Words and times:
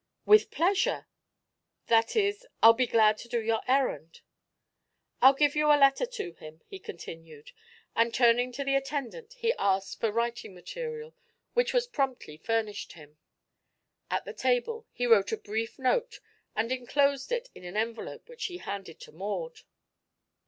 "With 0.25 0.49
pleasure. 0.49 1.05
That 1.85 2.15
is 2.15 2.47
I'll 2.63 2.73
be 2.73 2.87
glad 2.87 3.19
to 3.19 3.27
do 3.27 3.39
your 3.39 3.61
errand." 3.67 4.21
"I'll 5.21 5.35
give 5.35 5.55
you 5.55 5.67
a 5.67 5.77
letter 5.77 6.07
to 6.07 6.33
him," 6.33 6.63
he 6.65 6.79
continued, 6.79 7.51
and 7.95 8.11
turning 8.11 8.51
to 8.53 8.63
the 8.63 8.73
attendant 8.75 9.33
he 9.33 9.53
asked 9.59 9.99
for 9.99 10.11
writing 10.11 10.55
material, 10.55 11.13
which 11.53 11.71
was 11.71 11.85
promptly 11.85 12.35
furnished 12.37 12.93
him. 12.93 13.19
At 14.09 14.25
the 14.25 14.33
table 14.33 14.87
he 14.91 15.05
wrote 15.05 15.31
a 15.31 15.37
brief 15.37 15.77
note 15.77 16.19
and 16.55 16.71
enclosed 16.71 17.31
it 17.31 17.49
in 17.53 17.63
an 17.63 17.77
envelope 17.77 18.27
which 18.27 18.45
he 18.45 18.57
handed 18.57 18.99
to 19.01 19.11
Maud. 19.11 19.59